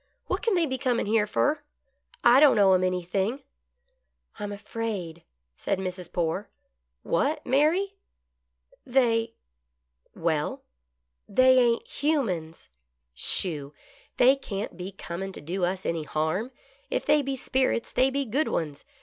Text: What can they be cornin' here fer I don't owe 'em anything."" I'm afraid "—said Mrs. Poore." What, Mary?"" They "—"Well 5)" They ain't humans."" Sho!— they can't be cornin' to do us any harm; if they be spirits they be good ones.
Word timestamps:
What 0.25 0.41
can 0.41 0.55
they 0.55 0.65
be 0.65 0.79
cornin' 0.79 1.05
here 1.05 1.27
fer 1.27 1.61
I 2.23 2.39
don't 2.39 2.57
owe 2.57 2.73
'em 2.73 2.83
anything."" 2.83 3.43
I'm 4.39 4.51
afraid 4.51 5.21
"—said 5.57 5.77
Mrs. 5.77 6.11
Poore." 6.11 6.49
What, 7.13 7.45
Mary?"" 7.45 7.97
They 8.83 9.35
"—"Well 10.15 10.63
5)" 11.27 11.35
They 11.37 11.59
ain't 11.59 11.87
humans."" 11.87 12.67
Sho!— 13.13 13.75
they 14.17 14.35
can't 14.35 14.75
be 14.75 14.91
cornin' 14.91 15.33
to 15.33 15.39
do 15.41 15.63
us 15.63 15.85
any 15.85 16.01
harm; 16.01 16.49
if 16.89 17.05
they 17.05 17.21
be 17.21 17.35
spirits 17.35 17.91
they 17.91 18.09
be 18.09 18.25
good 18.25 18.47
ones. 18.47 18.83